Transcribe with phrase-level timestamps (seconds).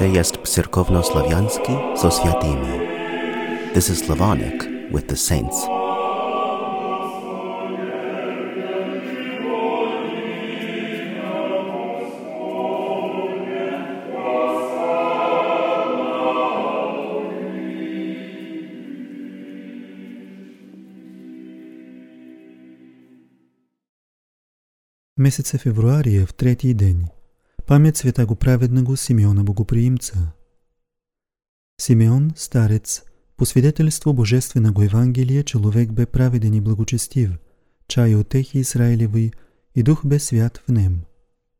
[0.00, 2.80] miejsce jest cyrkowno-slawiański so świętymi.
[3.74, 5.66] This is Slavonic with the saints.
[25.18, 27.08] Месеца февруари е в третий ден.
[27.67, 30.33] Памет света го праведного Симеона Богоприимца.
[31.77, 33.03] Симеон, старец,
[33.37, 37.29] по свидетелство Божественного Евангелия, човек бе праведен и благочестив,
[37.87, 39.31] чай отехи Израилеви
[39.75, 41.03] и дух бе свят в нем.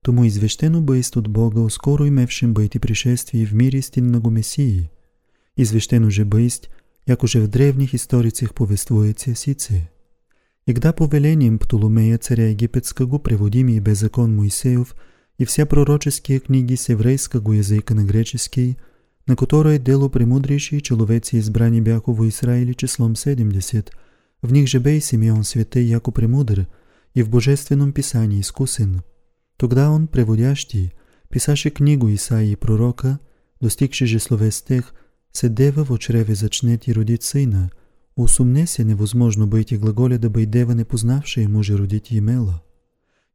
[0.03, 4.89] Тому извещено бъйст от Бога, скоро имевшим бъйти пришествие в мир истинного Месии.
[5.57, 6.69] Извещено же бъйст,
[7.07, 9.89] яко же в древних историцах повествуется сице.
[10.67, 14.95] И когда повелением Птоломея, царя египетского, преводимый беззакон Моисеев,
[15.41, 18.77] и вся пророческие книги с еврейского языка на греческий,
[19.25, 23.91] на которое дело премудрейшие человецы избрани бяху в Израиле числом 70,
[24.43, 26.67] в них же бей Симеон святый яко премудр,
[27.15, 29.01] и в божественном писании искусен.
[29.57, 30.93] Тогда он, преводящий,
[31.27, 33.19] писаше книгу Исаии пророка,
[33.59, 34.93] достигши же словестех,
[35.31, 37.71] се дева в чреве зачнет и родит сына,
[38.15, 42.61] Усумне се невозможно бъйти глаголя да бъйдева непознавша и муже родити имела.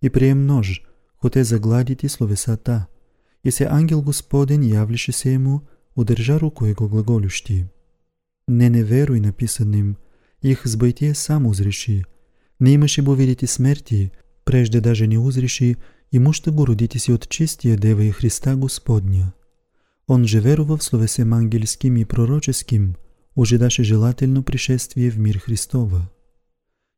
[0.02, 0.82] И прием нож,
[1.18, 2.86] хоте загладити словесата,
[3.44, 5.60] и се ангел Господен явлише се ему,
[5.96, 7.66] удържа руку его глаголющи.
[8.48, 9.96] Не не веруй написанным,
[10.42, 12.04] их сбытие сам узреши.
[12.60, 14.12] Не имаше бо видите смерти,
[14.44, 15.76] прежде даже не узреши,
[16.12, 19.34] ему что го родитеся от чистия Дева и Христа Господня.
[20.06, 22.96] Он же верував словесем ангельским и пророческим,
[23.34, 26.10] ожидаше желательно пришествие в мир Христова.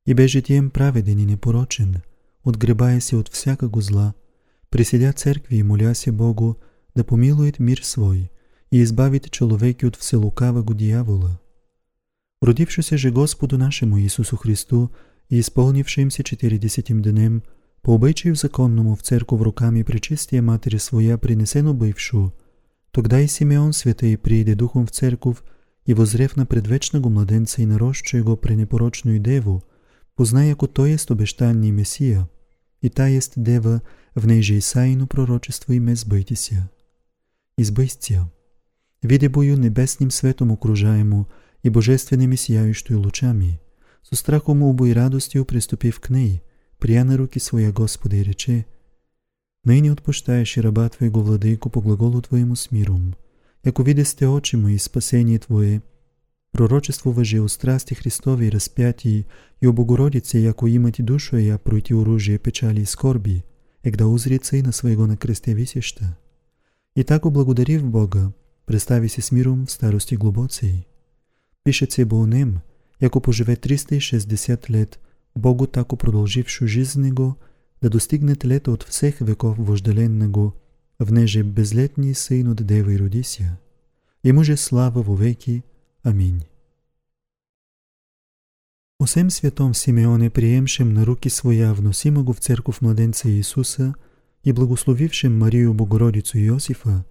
[0.05, 2.03] И бе житием праведен и непорочен,
[2.49, 4.15] отгребая се от всякого зла,
[4.71, 6.57] приседя церкви и моля Богу
[6.97, 8.31] да помилует мир свой
[8.71, 11.39] и избавит человеки от вселукавого дьявола.
[12.41, 14.91] Родившися же Господу нашему Исусу Христу
[15.29, 17.43] и исполнившимся четиридесятим днем,
[17.83, 22.33] по обычаю законному в церковь руками пречистия Матери Своя принесено бывшу,
[22.91, 25.39] тогда и Симеон святый прииде духом в церковь
[25.85, 29.63] и возрев на предвечного младенца и нарощує го пренепорочную деву,
[30.15, 32.29] познай, ако той есть обещанный Месия,
[32.81, 33.83] и та есть дева,
[34.15, 36.69] в ней же Исаину пророчество име сбъйтися.
[37.57, 38.31] Избъйстия.
[39.03, 41.29] Виде бою небесним светом окружаемо
[41.63, 43.61] и божественными сияющую лучами,
[44.03, 46.43] со страхом убо и радостью приступив к ней,
[46.79, 48.67] прия на руки своя Господа и рече,
[49.65, 53.17] Ныне отпущаешь и раба Твоего, Владыку, по глаголу Твоему с миром,
[53.65, 55.83] яко видесте очи мои спасение Твое,
[56.53, 59.27] пророчество въже о страсти Христови и разпятии,
[59.61, 63.45] и о Богородице, яко имати душу я пройти оружие печали и скорби,
[63.85, 66.17] егда узрит Сына Своего на кресте висеща.
[66.97, 68.33] И тако благодарив Бога,
[68.67, 70.87] представи се с миром в старости глубоцей.
[71.65, 72.61] Пишет се Бонем,
[73.01, 74.99] яко поживе 360 лет,
[75.35, 77.37] Богу тако продължившо жизнь Него,
[77.83, 80.55] да достигнет лето от всех веков вожделен Него,
[80.99, 83.59] внеже безлетний сын от девы родися,
[84.23, 85.65] ему же слава вовеки.
[86.03, 86.45] Аминь.
[89.01, 93.95] Осем святом Симеоне приемшим на руки своя вносимого в церковь младенца Иисуса
[94.45, 97.05] и благословившим Марию Богородицу Иосифа,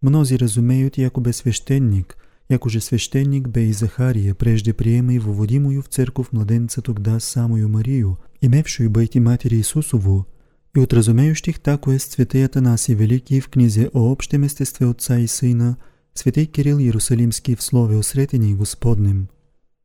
[0.00, 2.16] мнози разумеют, яко бе священник,
[2.48, 7.68] яко же священник бе и Захария, прежде приема и воводимую в церковь младенца тогда самую
[7.68, 10.26] Марию, имевшую быть и матери Иисусову,
[10.74, 15.26] и от разумеющих тако е святый Атанасий Великий в книзе о общем естестве Отца и
[15.26, 15.76] Сына,
[16.20, 19.30] святый Кирилл Иерусалимский в слове о сретении Господнем,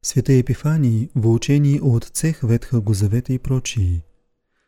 [0.01, 4.03] святый Епифаний в учении о Отцех Ветхого Завета и прочие.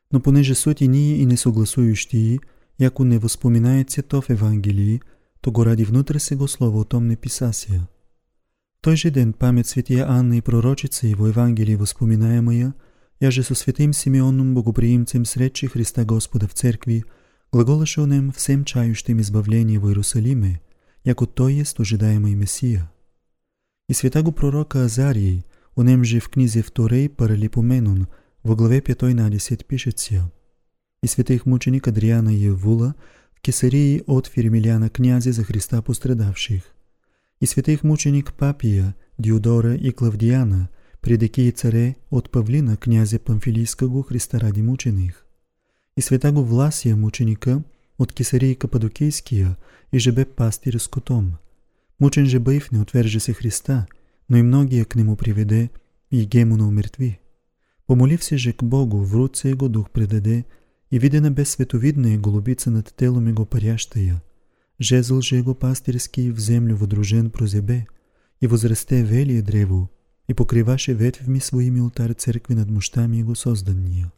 [0.09, 2.39] Но понеже суть и ние и несогласующие,
[2.77, 5.01] яко не възпоминается то в Евангелии,
[5.41, 7.89] то го ради внутре се го слово о том не писася.
[8.79, 12.73] Той же ден памет святия Анна и пророчица его Евангелие воспоминаемая–
[13.19, 17.03] Я же со святым Симеоном, богоприимцем сречи Христа Господа в церкви,
[17.51, 20.61] глаголаше о нем всем чающим избавление в Иерусалиме,
[21.07, 22.91] яко той есть ожидаемый Месия.
[23.89, 25.45] И святаго пророка Азарии,
[25.75, 28.07] о нем же в книзе вторей паралипоменун,
[28.43, 30.31] во главе 5 на 10 пишется.
[31.01, 32.95] И святых мученик Адриана Евула
[33.35, 36.63] в Кесарии от Феремиляна князи за Христа пострадавших.
[37.39, 40.69] И святых мученик Папия, Диодора и Клавдиана–
[41.07, 45.25] предики и царе от Павлина, князя Памфилийского, Христа ради мученых,
[45.95, 47.63] и святаго Власия мученика
[47.97, 49.57] от Кесарии Каппадокийския,
[49.91, 51.37] и же бе пастир скотом.
[51.99, 53.87] Мучен же быв не отверже се Христа,
[54.27, 55.71] но и многие к нему приведе,
[56.09, 57.19] и гемуна умертви.
[57.85, 60.45] Помолився же к Богу, в руце его дух предаде,
[60.89, 64.21] и видена бе световидная голубица над телом его парящая,
[64.79, 67.87] жезл же го пастирски в землю водружен прозебе,
[68.39, 69.89] и возрасте велие древо,
[70.27, 74.11] и покриваше ветвми своими алтар църкви над мощами его созданния.